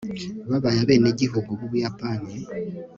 [0.49, 2.33] babaye abenegihugu b'ubuyapani